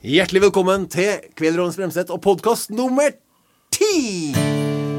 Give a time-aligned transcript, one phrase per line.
[0.00, 3.10] Hjertelig velkommen til Kvelerovens Bremseth og podkast nummer
[3.68, 4.32] ti!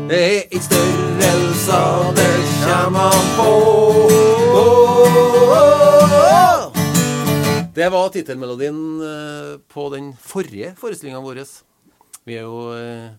[0.06, 2.28] Det er ikke størrelser det
[2.62, 3.48] kommer an på.
[7.74, 11.42] Det var tittelmelodien eh, på den forrige forestillinga vår.
[12.30, 13.10] Vi er jo eh,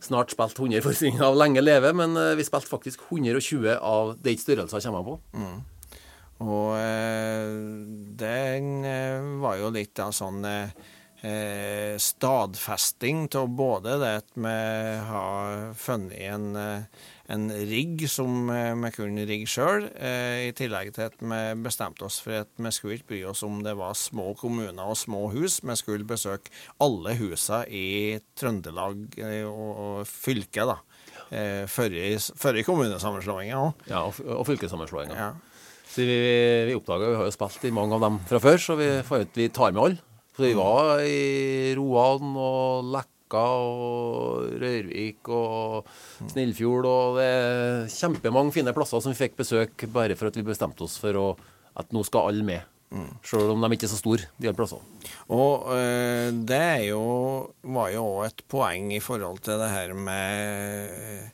[0.00, 4.32] snart spilt 100 forestillinger av Lenge leve, men eh, vi spilte faktisk 120 av Det
[4.32, 5.20] er ikke størrelser kommer an på.
[6.48, 7.56] Og eh,
[8.24, 8.64] den
[9.44, 10.40] var jo litt av sånn
[11.26, 14.54] eh, stadfesting av både det at vi
[15.08, 20.92] har funnet en, eh, en rigg som eh, vi kunne rigge sjøl, eh, i tillegg
[20.94, 23.96] til at vi bestemte oss for at vi skulle ikke bry oss om det var
[23.98, 25.58] små kommuner og små hus.
[25.66, 27.86] Vi skulle besøke alle husene i
[28.38, 30.78] Trøndelag eh, og, og fylket, da.
[31.26, 33.86] Eh, Før i kommunesammenslåinga òg.
[33.90, 35.16] Ja, og, og fylkessammenslåinga.
[35.18, 35.32] Ja.
[35.86, 36.16] Så vi,
[36.68, 38.90] vi oppdaga Vi har jo spilt i mange av dem fra før, så vi
[39.34, 40.15] vi tar med alle.
[40.36, 45.88] Så vi var i Roan og Lekka og Rørvik og
[46.28, 50.44] Snillfjord, og det er kjempemange fine plasser som vi fikk besøk bare for at vi
[50.44, 51.28] bestemte oss for å,
[51.80, 52.72] at nå skal alle med.
[53.26, 54.84] Sjøl om de ikke er så store, de alle plassene.
[55.32, 57.02] Og øh, det jo,
[57.74, 61.32] var jo òg et poeng i forhold til det her med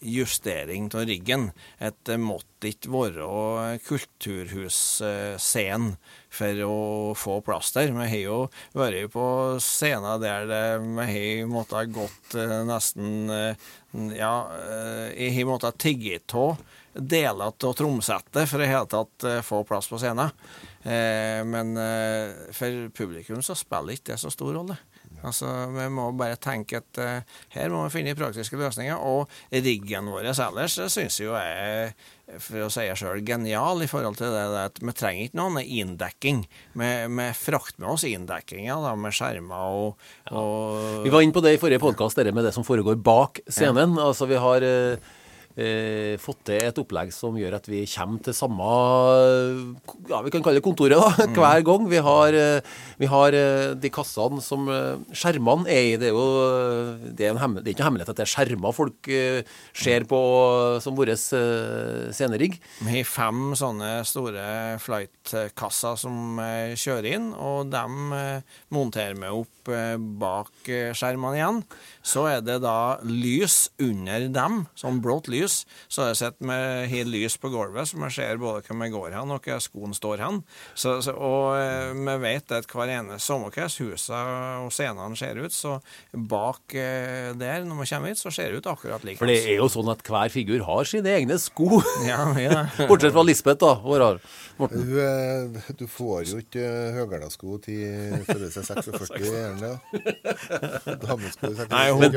[0.00, 1.50] justering av riggen.
[1.82, 5.96] At det måtte ikke være kulturhusscenen
[6.30, 7.92] for å få plass der.
[7.94, 9.26] Vi har jo vært på
[9.62, 10.46] scener der
[10.82, 13.54] vi har måttet gått eh, nesten eh,
[14.18, 16.56] Ja, eh, jeg har måttet tigge av
[16.98, 20.34] deler av tromsettet for i hele tatt eh, få plass på scenen.
[20.82, 24.78] Eh, men eh, for publikum så spiller ikke det så stor rolle.
[25.26, 28.98] Altså, Vi må bare tenke at uh, her må vi finne praktiske løsninger.
[28.98, 31.94] Og riggen vår ellers syns jeg jo er,
[32.42, 35.60] for å si det sjøl, genial i forhold til det at vi trenger ikke noen
[35.62, 36.42] inndekking.
[36.78, 41.44] Vi, vi frakter med oss inndekkinga da, med skjermer og, og Vi var inne på
[41.44, 43.96] det i forrige podkast, det med det som foregår bak scenen.
[44.02, 45.16] Altså, vi har eh, eh,
[46.22, 48.68] fått til et opplegg som gjør at vi kommer til samme
[50.08, 51.86] ja, vi kan kalle det kontoret da, hver gang.
[51.90, 52.60] Vi har, eh,
[53.00, 55.96] vi har eh, de kassene som eh, skjermene er i.
[56.00, 56.26] Det er jo
[57.18, 59.40] det er, hemmel, det er ikke noe hemmelighet at det er skjermer folk eh,
[59.76, 60.20] ser på
[60.84, 62.58] som vår eh, scenerigg.
[62.84, 64.46] Vi har fem sånne store
[64.82, 71.38] flight-kasser som eh, kjører inn, og dem eh, monterer vi opp eh, bak eh, skjermene
[71.40, 71.62] igjen.
[72.04, 75.47] Så er det da lys under dem, sånn blått lys.
[75.88, 78.90] Så har jeg sett med helt lys på gulvet, så man ser både hvor vi
[78.92, 80.40] går hen og hvor skoen står hen.
[80.74, 85.54] Så, så, og eh, vi vet at hver eneste hvordan husene og scenene ser ut,
[85.54, 85.78] så
[86.12, 89.20] bak eh, der, når man kommer hit, så ser det ut akkurat like.
[89.20, 91.80] For det er jo sånn at hver figur har sine egne sko.
[92.08, 92.62] Ja, ja.
[92.88, 93.74] Bortsett fra Lisbeth, da.
[93.82, 94.20] Hvor har.
[94.58, 94.84] Morten.
[94.86, 96.62] Du, eh, du får jo ikke
[96.96, 99.72] høgælasko til størrelse 46, gjerne.
[101.02, 101.68] Damesko i 46.
[101.72, 102.12] Nei, hun i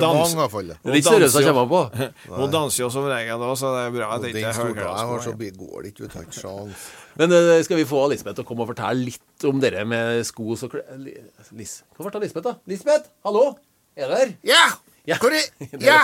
[1.04, 1.82] er kommer på.
[2.42, 4.82] Hun danser jo som regel da, så det er bra at det ikke er stortå
[4.82, 6.04] jeg har, så går det ikke.
[6.04, 6.86] Du tar ikke sjans.
[7.20, 10.22] Men eh, skal vi få Lisbeth til å komme og fortelle litt om dere med
[10.26, 11.18] sko og klær Li-
[11.60, 11.82] Lis.
[11.96, 12.56] Hva ble det av Lisbeth, da?
[12.72, 13.50] Lisbeth, hallo?
[13.98, 14.34] Er du der?
[14.48, 14.64] Ja!
[15.10, 15.16] Ja.
[15.18, 15.48] Hvor er,
[15.82, 16.04] ja!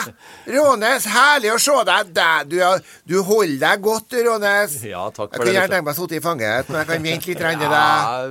[0.49, 2.07] Rånes, herlig å se deg.
[2.17, 2.57] Der, Du,
[3.05, 4.73] du holder deg godt, Rånes.
[4.89, 5.57] Ja, takk Jeg for kunne det.
[5.59, 7.43] gjerne tenkt meg å sitte i fanget, men jeg kan vente litt.
[7.61, 7.69] Ja.
[7.69, 8.25] Ja,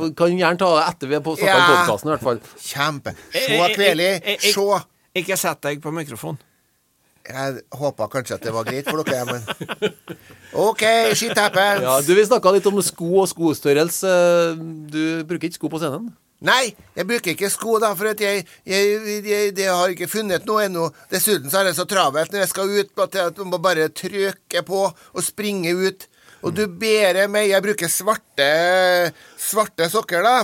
[0.00, 1.60] vi kan gjerne ta det etter vi har på snakka Ja.
[1.60, 2.40] om podkasten, i hvert fall.
[2.64, 3.14] Kjempe.
[3.34, 4.08] Eh, Se, Kveli.
[4.48, 4.66] Se.
[5.20, 6.40] Ikke sett deg på mikrofon.
[7.26, 9.42] Jeg håpa kanskje at det var greit for dere, men
[10.66, 10.84] OK,
[11.18, 11.82] shit happens.
[11.82, 14.12] Ja, du, Vi snakka litt om sko og skostørrelse.
[14.92, 16.12] Du bruker ikke sko på scenen?
[16.46, 20.66] Nei, jeg bruker ikke sko, da, for jeg, jeg, jeg, jeg har ikke funnet noe
[20.66, 20.90] ennå.
[21.12, 24.62] Dessuten så er det så travelt når jeg skal ut, at jeg må bare trykke
[24.68, 26.06] på og springe ut.
[26.44, 28.48] Og du ber meg Jeg bruker svarte
[29.40, 30.34] Svarte sokker, da.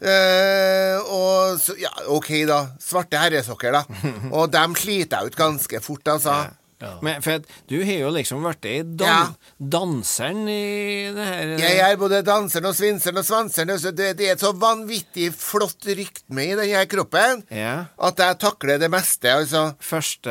[0.00, 2.62] Eh, og så, Ja, OK, da.
[2.82, 3.84] Svarte herresokker, da.
[4.36, 6.36] Og dem sliter jeg ut ganske fort, altså.
[7.02, 9.26] Men for at du har jo liksom vært i dan Ja.
[9.60, 13.74] danseren i det her Jeg er både danseren og svinseren og svanseren.
[13.78, 17.86] Så det, det er et så vanvittig flott rytme i denne kroppen Ja.
[17.98, 19.74] at jeg takler det meste, altså.
[19.80, 20.30] Første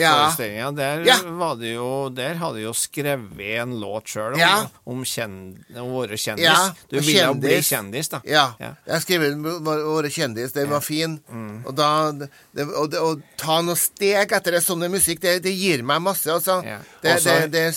[0.00, 0.12] Ja.
[0.30, 1.16] forestillinga, der Ja.
[1.24, 4.66] var det jo Der hadde du jo skrevet en låt sjøl om, Ja.
[4.86, 6.44] om, om å være kjendis.
[6.44, 8.08] Ja, du ville jo bli kjendis.
[8.08, 8.20] da.
[8.24, 8.54] Ja.
[8.60, 8.74] Ja.
[8.86, 11.20] Jeg skrev inn Våre kjendis, den var fin.
[11.66, 12.30] Og da det,
[12.74, 16.30] og det, Å ta noen steg etter det Sånn musikk, det, det gir meg masse,
[16.32, 16.60] altså.
[16.66, 16.78] Ja.
[17.02, 17.76] Det, Også- det, det er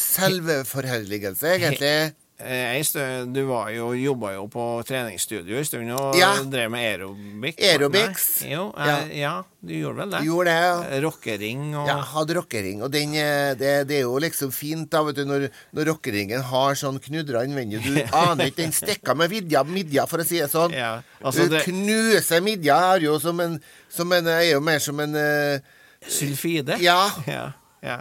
[0.64, 1.94] selvforherligelse, egentlig.
[2.40, 6.30] Eh, ei stund, du var jo, jobba jo på treningsstudio en stund og Ja.
[6.48, 7.58] drev med aerobic.
[7.60, 8.28] Aerobics.
[8.48, 8.86] Jo, Ja.
[8.86, 9.08] ja.
[9.12, 9.32] ja,
[9.62, 10.22] du gjorde vel det?
[10.24, 10.54] Gjorde det,
[10.94, 11.02] ja.
[11.04, 15.04] Rockering og Ja, hadde rockering, og den, eh, det, det er jo liksom fint da,
[15.04, 17.84] vet du, når, når rockeringen har sånn knudra innvendig.
[17.84, 20.72] Du aner ikke, den stikker med vidja, midja, for å si det sånn.
[20.72, 23.60] Ja, altså du det- knuser midja, er jo som en,
[23.90, 25.60] som en Er jo mer som en eh,
[26.08, 26.80] Sylfide?
[26.80, 27.10] Ja.
[27.28, 27.52] ja.
[27.86, 28.00] Ja.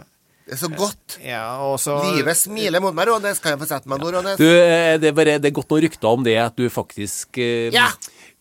[0.49, 1.19] Det er så godt.
[1.21, 3.37] Ja, og så Livet smiler mot meg, Rånes.
[3.43, 4.39] Kan jeg få sette meg nå, Rånes?
[4.41, 7.37] Du, eh, det er, bare, det er godt noen rykter om det at du faktisk
[7.37, 7.91] eh, Ja.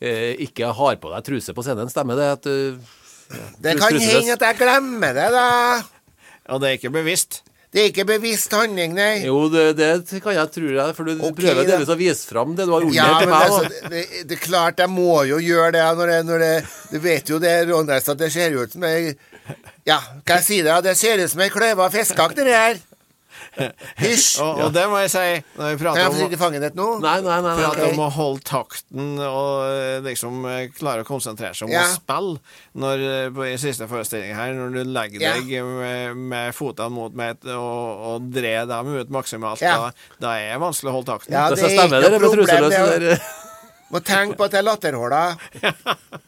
[0.01, 1.91] eh, ikke har på deg truse på scenen.
[1.93, 2.31] Stemmer det?
[2.39, 2.97] At, eh,
[3.61, 5.83] Det kan hende at jeg glemmer det, da.
[6.49, 7.43] Og det er ikke bevisst?
[7.69, 9.27] Det er ikke bevisst handling, nei.
[9.27, 12.55] jo, det, det kan jeg tro deg, for du okay, prøver delvis å vise fram
[12.57, 13.35] det du har under Ja, meg.
[13.37, 16.55] altså, det, det, det er klart jeg må jo gjøre det når det, når det
[16.95, 19.13] Du vet jo det, Rånes, at det ser ut som ei
[19.89, 20.75] Ja, kan jeg si det?
[20.85, 22.79] Det ser ut som ei kløyva fiskeakt, det her.
[23.99, 24.39] Hysj.
[24.43, 25.23] Og, og det må jeg si,
[25.59, 26.87] når vi Kan prater jeg få om sitte i fanget ditt nå?
[27.03, 27.55] Nei, nei, nei.
[27.57, 27.63] nei.
[27.65, 27.93] Prater Ok.
[27.95, 31.85] om å holde takten og eh, liksom eh, klare å konsentrere seg om Ja.
[31.87, 32.37] å spille.
[32.83, 35.33] Når, eh, på i siste forestilling her, når du legger Ja.
[35.39, 39.77] deg med, med fotene mot meg og, og drer dem ut maksimalt, Ja.
[39.89, 39.91] da,
[40.29, 41.35] da er det vanskelig å holde takten.
[41.39, 43.29] Ja, det er ikke noe problem, det er-.
[43.89, 45.23] Må tenke på at det er latterhåla.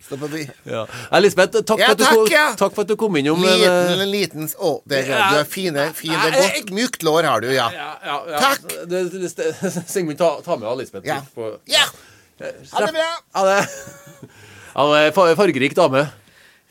[0.00, 0.42] Stå på by.
[0.64, 0.86] Ja.
[1.20, 2.44] Lisbeth, takk, Ja, for at du takk, kom, ja.
[2.58, 3.42] takk for at du kom innom.
[3.44, 5.30] Liten, eh, liten Å, det er, Ja.
[5.30, 6.10] du er fine, fin.
[6.16, 7.68] Det Nei, godt, mykt lår har du, ja.
[7.70, 8.38] ja, ja, ja.
[8.40, 8.62] Takk.
[8.88, 11.06] Det- det- det- Sigmund, ta, ta med Elisabeth Lisbeth.
[11.06, 11.20] Ja.
[11.34, 11.84] På, Ja!
[12.40, 13.10] Ha det bra!
[13.34, 13.68] Ha det
[14.74, 16.06] ja, det er fargerik dame.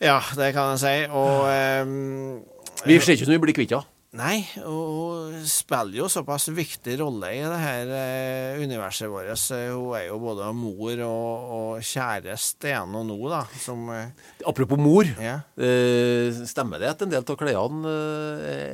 [0.01, 0.95] Ja, det kan jeg si.
[1.11, 1.45] Og
[1.83, 2.41] um,
[2.85, 3.85] Vi ser ikke ut som vi blir kvitt henne.
[4.17, 9.29] Nei, hun spiller jo såpass viktig rolle i det her eh, universet vårt.
[9.53, 14.09] Hun er jo både mor og, og kjæreste igjen og nå, da, som eh,
[14.49, 15.05] Apropos mor.
[15.21, 15.43] Ja.
[15.61, 17.93] Eh, stemmer det at en del av klærne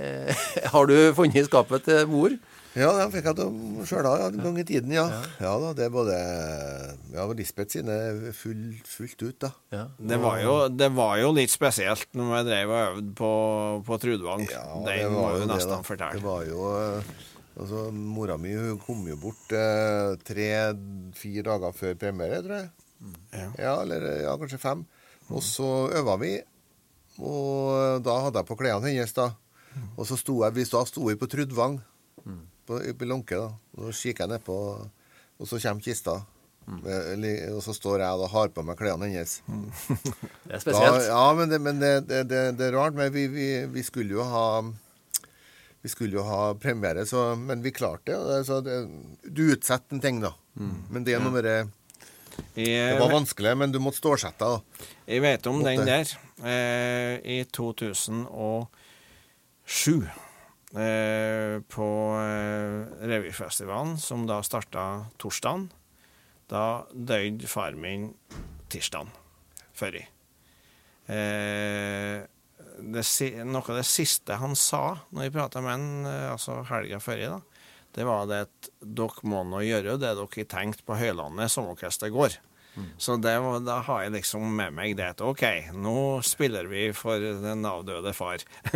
[0.74, 2.40] har du funnet i skapet til mor?
[2.76, 5.06] Ja, den fikk jeg til sjøl ja, en gang i tiden, ja.
[5.40, 6.16] Ja da, det er både
[7.14, 7.96] Ja, Lisbeth sine
[8.36, 9.52] full, fullt ut, da.
[9.72, 9.86] Ja.
[9.96, 13.32] Det var, jo, det var jo litt spesielt når vi drev og øvde på,
[13.88, 14.44] på Trudvang.
[14.52, 16.20] Ja, det må jo det, nesten fortelle.
[16.20, 16.28] Det fortelle.
[16.28, 17.16] var jo eh,
[17.56, 22.68] Altså, mora mi hun kom jo bort eh, tre-fire dager før premiere, tror jeg.
[23.32, 23.46] Ja.
[23.62, 24.82] Ja, eller ja, kanskje fem.
[25.32, 26.34] Og så øva vi,
[27.24, 29.30] og da hadde jeg på klærne hennes, da.
[29.96, 31.80] Og så sto jeg, vi da sto vi på Trudvang,
[32.68, 33.50] på, på lunke, da.
[33.80, 34.56] Og så kikker jeg nedpå,
[35.40, 36.16] og så kommer kista.
[36.66, 36.82] Mm.
[37.54, 39.36] Og så står jeg og har på meg klærne hennes.
[39.46, 41.06] Det er Da, spesielt.
[41.12, 42.24] ja, men, det, men det, det,
[42.58, 42.96] det, er rart.
[42.98, 44.48] Men vi, vi, vi skulle jo ha
[45.86, 48.80] Vi skulle jo ha premiere, så, men vi klarte og det.
[49.30, 50.32] Du utsetter en ting, da.
[50.58, 51.58] Men det er noe med det
[52.56, 54.46] Det var vanskelig, men du måtte stålsette.
[54.50, 54.90] deg.
[55.14, 55.92] jeg vet om den Måtte.
[55.92, 56.06] der.
[56.50, 58.68] Eh, I 2007,
[60.02, 60.10] eh,
[60.76, 61.88] på
[62.20, 65.70] eh, revyfestivalen, som da starta torsdagen,
[66.52, 68.10] da døde far min
[68.72, 69.12] tirsdagen
[69.76, 70.06] før i.
[71.12, 72.24] Eh,
[73.46, 77.22] noe av det siste han sa når jeg prata med han, eh, altså helga før
[77.38, 77.40] da,
[77.96, 82.12] det var det at dere må nå gjøre det dere har tenkt på Høylandet sommerorkester
[82.12, 82.86] hvordan det.
[83.02, 83.34] Så det
[83.66, 85.44] da har jeg liksom med meg det at OK,
[85.76, 88.44] nå spiller vi for den avdøde far.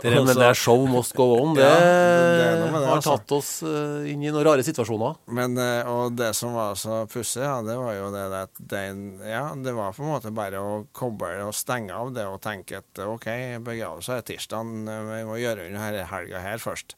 [0.00, 3.16] Det med det show must go on, det, Ja, det er det, har altså.
[3.16, 5.18] tatt oss eh, inn i noen rare situasjoner.
[5.36, 9.02] Men, eh, og det som var så pussig, ja, det var jo det at den,
[9.26, 12.80] ja, det var på en måte bare å koble og stenge av det og tenke
[12.80, 13.28] at OK,
[13.66, 14.70] begravelse er tirsdag,
[15.10, 16.96] vi må gjøre unna denne helga her først.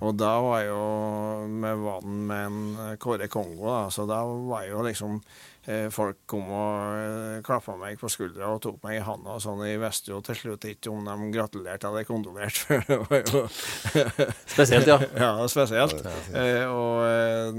[0.00, 0.82] Og da var jo
[1.48, 5.20] med vann med en eh, Kåre Kongo, da, så da var jo liksom
[5.94, 9.62] Folk kom og eh, klappa meg på skuldra og tok meg i handa og sånn.
[9.64, 12.82] Jeg visste jo til slutt ikke om de gratulerte eller kondolerte,
[14.54, 14.98] Spesielt, ja.
[15.24, 16.04] ja, spesielt.
[16.34, 17.56] Ja, og eh,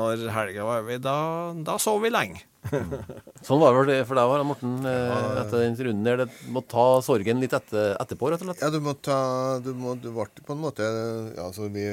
[0.00, 1.18] når helga var over, da,
[1.66, 2.44] da sov vi lenge.
[3.46, 6.22] Sånn var det for deg, òg, Morten, eh, etter den runden der.
[6.24, 8.62] Det må ta sorgen litt etter, etterpå, rett og slett.
[8.64, 9.18] Ja, du må ta
[9.64, 11.84] Du, må, du ble på en måte ja, altså vi,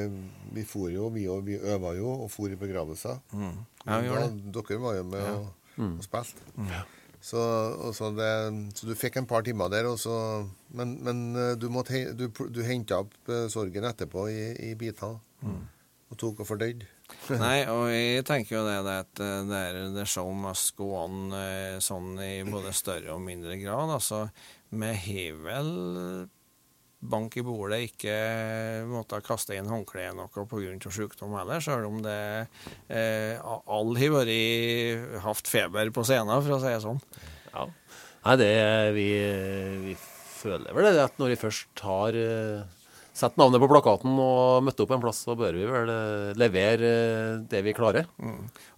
[0.55, 1.43] vi for jo, vi, òg.
[1.47, 3.19] vi øva jo og for i begravelser.
[3.35, 5.51] Ja, vi gjorde Da- Dere var jo med og,
[5.97, 6.47] og spilte.
[7.21, 7.37] Så,
[7.85, 8.29] og så, det,
[8.73, 10.15] så du fikk en par timer der, og så,
[10.73, 14.39] men, men eh, du, måtte, du, du henta opp eh, sorgen etterpå i,
[14.71, 15.19] i biter.
[15.45, 16.87] Og tok og fordøyde.
[17.41, 20.91] Nei, og jeg tenker jo det, det at eh, det er the show must go
[21.03, 23.93] on eh, sånn i både større og mindre grad.
[23.97, 24.25] Altså,
[24.71, 25.73] vi har vel
[27.01, 28.13] bank i bordet ikke
[28.85, 30.91] måtte kaste inn håndkle i noe pga.
[30.93, 32.17] sykdom heller, selv om det
[32.93, 37.01] eh, alle har vært hatt feber på scenen, for å si det sånn.
[37.51, 37.65] Ja.
[38.21, 38.51] Nei, det
[38.93, 39.07] vi,
[39.87, 42.17] vi føler vel det at når vi først har
[43.21, 46.89] sette navnet på plakaten og møtte opp en plass, så bør vi vel eh, levere
[46.89, 48.09] eh, det vi klarer.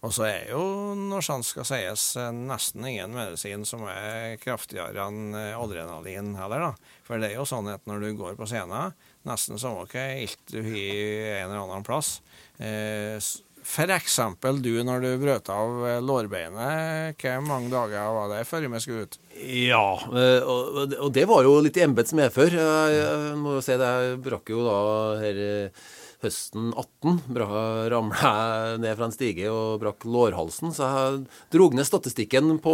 [0.03, 0.63] Og så er jo,
[0.99, 6.99] når sant skal sies, eh, nesten ingen medisin som er kraftigere enn adrenalin heller, da.
[7.07, 8.93] For det er jo sånn at når du går på scenen,
[9.27, 12.17] nesten samme hva ilt du har en eller annen plass
[12.59, 13.19] eh,
[13.63, 18.43] s- For eksempel du når du brøt av eh, lårbeinet, hvor mange dager var det
[18.47, 19.17] før vi skulle ut?
[19.43, 22.53] Ja, eh, og, det var jo litt i embets medfør.
[22.53, 24.77] Jeg må jo si det, jeg brakk jo da
[25.23, 25.83] her eh,
[26.23, 27.17] høsten 18.
[27.35, 30.71] bra- Ramla jeg ned fra en stige og brakk lårhalsen.
[30.73, 32.73] Så jeg drog ned statistikken på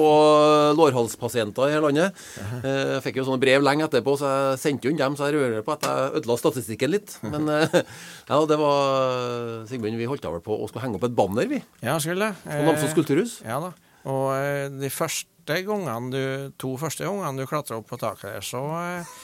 [0.77, 2.21] lårhalspasienter i hele landet.
[2.63, 5.29] Eh, Jeg fikk jo sånne brev lenge etterpå, så jeg sendte jo inn dem, så
[5.29, 7.17] jeg rører på at jeg ødela statistikken litt.
[7.25, 7.67] Men eh,
[8.29, 11.61] ja, det var Sigmund, vi holdt vel på å skulle henge opp et banner, vi.
[11.85, 12.43] Ja, skulle det.
[12.45, 13.39] På Namsos kulturhus.
[13.47, 13.73] Ja da.
[14.09, 16.21] Og eh, de første gangene du,
[16.61, 19.17] to første gangene du klatra opp på taket der, så eh, eh,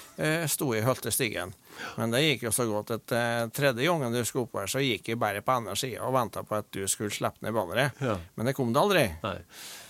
[0.48, 1.53] sto jeg og holdt i stigen.
[2.00, 4.84] Men det gikk jo så godt at eh, tredje gangen du skulle opp her, så
[4.84, 8.00] gikk jeg bare på andre sida og venta på at du skulle slippe ned banneret.
[8.03, 8.15] Ja.
[8.36, 9.05] Men det kom det aldri.
[9.25, 9.38] Nei.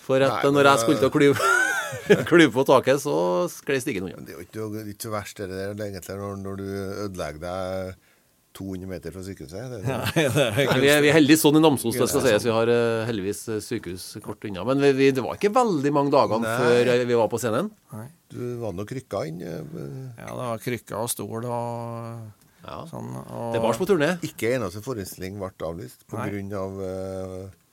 [0.05, 1.51] For at Nei, når jeg skulle til å klyve,
[2.31, 3.15] klyve på taket, så
[3.53, 4.25] sklei stigen unna.
[4.25, 6.67] Det er jo ikke så verst det der egentlig når, når du
[7.05, 8.04] ødelegger deg
[8.55, 9.65] 200 meter fra sykehuset.
[9.73, 10.03] Det, det er
[10.55, 12.45] Nei, ikke- vi, er, vi er heldigvis sånn i Namsos, det skal sies.
[12.47, 14.63] Vi har eh, heldigvis eh, sykehus kort unna.
[14.69, 16.55] Men vi, vi, det var ikke veldig mange dagene Nei.
[16.63, 17.69] før eh, vi var på scenen.
[17.95, 18.07] Nei.
[18.35, 19.43] du var nok krykka inn.
[19.43, 19.59] Ja,
[20.31, 22.31] det var krykka og stol og
[22.65, 22.79] Ja.
[22.89, 23.11] sånn.
[23.27, 24.13] Og, Det var på turné.
[24.25, 26.25] Ikke eneste forestilling ble avlyst pga.
[26.57, 27.64] Av, uh,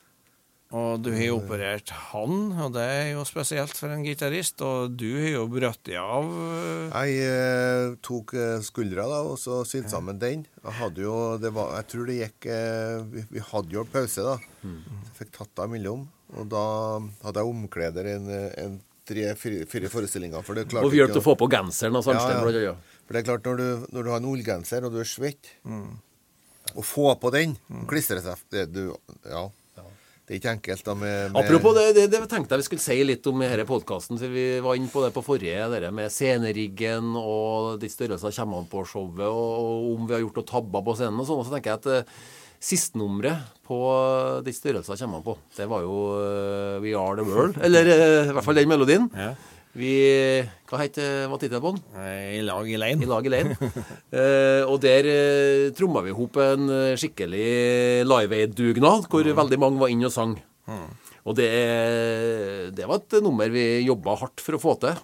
[0.73, 4.63] og du har jo operert han, og det er jo spesielt for en gitarist.
[4.65, 9.61] Og du har jo brutt av eh, Jeg eh, tok eh, skuldra da, og så
[9.69, 10.47] sydde sammen den.
[10.63, 14.25] Jeg hadde jo, det var, jeg tror det gikk eh, vi, vi hadde jo pause,
[14.25, 14.39] da.
[14.65, 14.81] Mm.
[15.09, 16.07] Jeg fikk tatt av imellom.
[16.41, 16.65] Og da
[17.27, 18.31] hadde jeg omkleder en,
[18.65, 20.45] en tre-fire fire forestillinger.
[20.47, 22.17] For det klarte Og vi hjalp til å få på genseren og sånn.
[22.17, 22.77] Ja, ja.
[23.05, 25.53] For det er klart, når du, når du har en ullgenser og du er svett,
[25.69, 25.99] Mm.
[26.79, 27.57] å få på den,
[27.91, 28.95] klistre seg det, du,
[29.29, 29.43] ja.
[30.33, 32.81] Det er ikke enkelt da med, med Apropos det, det, det tenkte jeg vi skulle
[32.81, 34.17] si litt om i denne podkasten.
[34.17, 38.71] Vi var inne på det på forrige, det med sceneriggen og de størrelsene kommer an
[38.71, 41.43] på showet, og, og om vi har gjort noen tabber på scenen og sånn.
[41.43, 42.17] Og så tenker jeg at eh,
[42.65, 43.83] sistnummeret på
[44.47, 47.61] de størrelsene kommer an på, det var jo uh, We Are The World.
[47.69, 49.13] Eller uh, i hvert fall den melodien.
[49.13, 49.35] Ja.
[49.73, 49.93] Vi
[50.69, 51.85] Hva heter hva tittelen på den?
[51.97, 53.55] eh, I lag i I lag i lein.
[54.13, 59.59] Eh, og der eh, tromma vi i hop en eh, skikkelig Live Aid-dugnad, hvor veldig
[59.59, 60.35] mange var inne og sang.
[61.25, 61.49] Og det,
[62.77, 64.99] det var et nummer vi jobba hardt for å få til.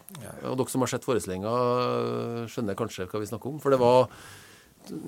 [0.51, 1.53] Og dere som har sett forestillinga,
[2.53, 3.61] skjønner kanskje hva vi snakker om.
[3.63, 4.11] For det var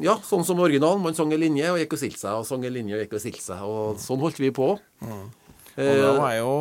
[0.00, 1.02] ja, sånn som originalen.
[1.04, 3.18] Man sang en linje og gikk og stilte seg, og sang en linje og gikk
[3.18, 3.66] og stilte seg.
[3.66, 4.72] Og sånn holdt vi på.
[5.80, 6.52] Og da, var jo,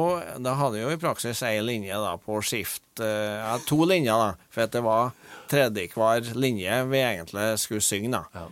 [0.45, 4.49] da hadde jo i praksis ei linje da på skift eh, Ja, to linjer, da.
[4.53, 5.11] For at det var
[5.49, 8.25] tredje hver linje vi egentlig skulle synge, da.
[8.35, 8.47] Ja.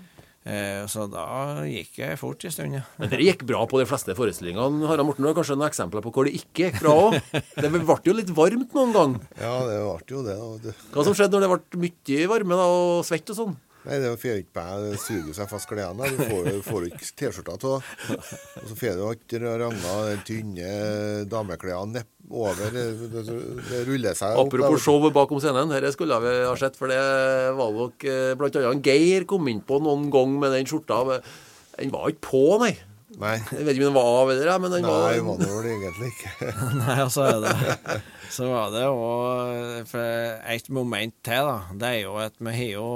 [0.48, 1.26] Eh, så da
[1.68, 2.84] gikk jeg fort en stund, ja.
[3.02, 4.88] Men det gikk bra på de fleste forestillingene.
[4.88, 7.18] Harald Morten du har kanskje noen eksempler på hvor det ikke gikk bra òg?
[7.62, 9.16] Det ble jo litt varmt noen gang.
[9.42, 10.38] Ja, det ble jo det.
[10.64, 13.58] Det, Hva som skjedde når det ble mye varme da, og svett og sånn?
[13.88, 16.10] Nei, det får ikke meg suger seg fast klærne.
[16.12, 17.90] Du får, får ikke T-skjorta av.
[18.18, 20.72] Og så får du ikke ranga de tynne
[21.32, 22.74] dameklærne over.
[22.76, 23.24] Det, det,
[23.70, 24.52] det ruller seg opp.
[24.52, 27.00] Apropos showet show bakom scenen, dette skulle vi ha sett, for det
[27.58, 28.36] var nok bl.a.
[28.40, 31.22] blant annet Geir kom inn på noen gang med den skjorta.
[31.78, 32.76] Den var ikke på, nei.
[33.18, 35.48] Nei, Jeg vet ikke om den var av eller men den nei, var var det
[35.50, 36.52] vel egentlig ikke.
[36.84, 37.54] Nei, og så er det
[38.30, 39.96] Så var det òg
[40.54, 41.56] et moment til, da.
[41.82, 42.90] Det er jo at vi har jo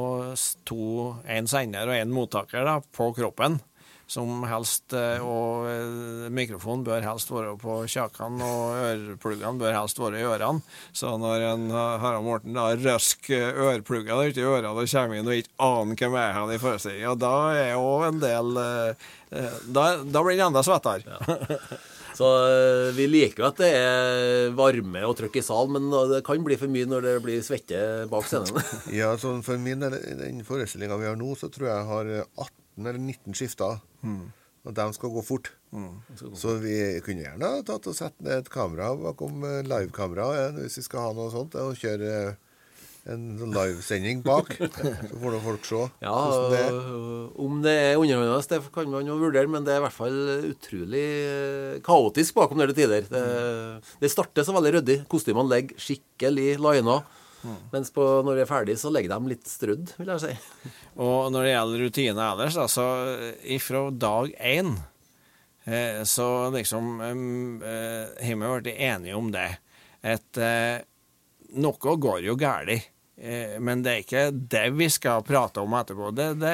[0.70, 0.86] to,
[1.26, 3.58] en sender og en mottaker da, på kroppen.
[4.12, 10.02] Som helst, eh, og eh, mikrofonen bør helst være på kjakene, og ørepluggene bør helst
[10.02, 10.66] være i ørene.
[10.92, 15.40] Så når en eh, Harald Morten da røsker ørepluggene uti ørene og kommer inn og
[15.40, 18.62] ikke aner hvem er han i forestillinga, da er jo en del
[19.32, 21.16] Da, da blir han enda svettere.
[22.18, 26.24] Så eh, vi liker jo at det er varme og trøkk i salen, men det
[26.28, 27.80] kan bli for mye når det blir svette
[28.12, 28.60] bak scenen.
[29.02, 31.90] Ja, sånn for min del, i den forestillinga vi har nå, så tror jeg jeg
[31.94, 33.82] har 18 eller 19 skifter.
[34.62, 35.52] Og de skal gå fort.
[36.38, 36.76] Så vi
[37.06, 41.14] kunne gjerne tatt og sett ned et kamera bakom eh, livekamera hvis vi skal ha
[41.16, 42.50] noe sånt, og kjøre eh,
[43.10, 44.52] en sånn livesending bak.
[44.60, 46.18] Så får nå folk se Ja,
[46.52, 46.76] det er.
[47.42, 50.20] Om det er underholdende, det kan man jo vurdere, men det er i hvert fall
[50.52, 53.08] utrolig eh, kaotisk bakom der til tider.
[53.10, 53.24] Det,
[54.04, 55.00] det starter så veldig ryddig.
[55.10, 57.00] Kostymene ligger skikkelig lina.
[57.72, 60.72] Mens på, når vi er ferdig, så legger de litt strudd, vil jeg si.
[61.02, 62.88] Og når det gjelder rutiner ellers, da, så
[63.58, 64.76] ifra dag én
[65.66, 69.50] eh, så liksom eh, har vi blitt enige om det.
[70.02, 70.82] At eh,
[71.62, 72.90] noe går jo galt
[73.62, 76.10] men det er ikke det vi skal prate om etterpå.
[76.18, 76.54] Det, det,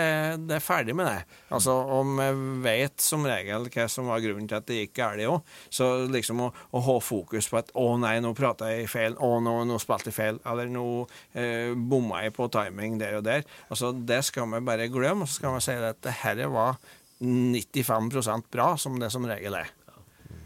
[0.49, 1.37] det er ferdig med det.
[1.55, 2.29] Altså, Om vi
[2.65, 6.43] vet som regel hva som var grunnen til at det gikk galt òg, så liksom
[6.43, 9.79] å, å, ha fokus på at 'å nei, nå prata jeg feil', 'å nå, nå
[9.79, 10.85] spilte jeg feil', eller 'nå
[11.39, 15.23] eh, bomma jeg på timing der og der', altså det skal vi bare glemme.
[15.23, 16.75] Og Så skal vi si at det dette var
[17.19, 19.76] 95% bra, som det som regel er.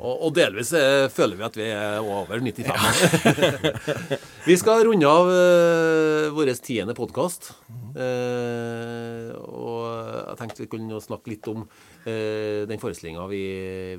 [0.02, 2.66] Og, og delvis eh, føler vi at vi er over 95.
[2.66, 4.18] Ja.
[4.50, 7.52] vi skal runde av uh, vår tiende podkast.
[7.94, 13.44] Uh, og jeg tenkte vi kunne snakke litt om uh, den forestillinga vi,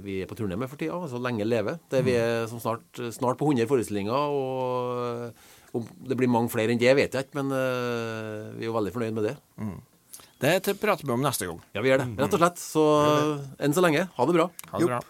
[0.03, 1.77] vi, er på turné med for tida, altså Lenge leve.
[1.93, 4.11] Der vi er som snart, snart på 100 forestillinger.
[4.11, 8.73] og Om det blir mange flere enn det, vet jeg ikke, men uh, vi er
[8.73, 9.39] jo veldig fornøyd med det.
[9.63, 9.81] Mm.
[10.43, 11.63] Det prater vi om neste gang.
[11.77, 12.13] Ja, vi gjør det.
[12.19, 12.59] Rett og slett.
[12.59, 12.87] Så
[13.63, 14.51] enn så lenge, ha det bra.
[14.73, 15.05] Ha det bra.